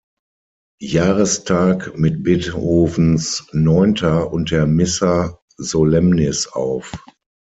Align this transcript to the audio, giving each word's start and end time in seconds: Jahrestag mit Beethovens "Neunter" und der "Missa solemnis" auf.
Jahrestag 0.81 1.95
mit 1.95 2.23
Beethovens 2.23 3.45
"Neunter" 3.51 4.33
und 4.33 4.49
der 4.49 4.65
"Missa 4.65 5.39
solemnis" 5.59 6.47
auf. 6.47 6.97